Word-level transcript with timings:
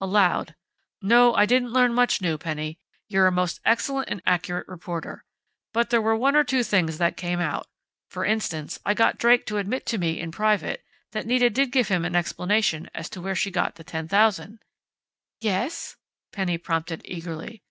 Aloud: 0.00 0.54
"No, 1.02 1.34
I 1.34 1.44
didn't 1.44 1.74
learn 1.74 1.92
much 1.92 2.22
new, 2.22 2.38
Penny. 2.38 2.78
You're 3.06 3.26
a 3.26 3.30
most 3.30 3.60
excellent 3.66 4.08
and 4.08 4.22
accurate 4.24 4.66
reporter.... 4.66 5.26
But 5.74 5.90
there 5.90 6.00
were 6.00 6.16
one 6.16 6.34
or 6.34 6.42
two 6.42 6.62
things 6.64 6.96
that 6.96 7.18
came 7.18 7.38
out. 7.38 7.66
For 8.08 8.24
instance, 8.24 8.80
I 8.86 8.94
got 8.94 9.18
Drake 9.18 9.44
to 9.44 9.58
admit 9.58 9.84
to 9.88 9.98
me, 9.98 10.18
in 10.18 10.32
private, 10.32 10.82
that 11.12 11.26
Nita 11.26 11.50
did 11.50 11.70
give 11.70 11.88
him 11.88 12.06
an 12.06 12.16
explanation 12.16 12.88
as 12.94 13.10
to 13.10 13.20
where 13.20 13.36
she 13.36 13.50
got 13.50 13.74
the 13.74 13.84
$10,000." 13.84 14.58
"Yes?" 15.42 15.96
Penny 16.32 16.56
prompted 16.56 17.02
eagerly. 17.04 17.62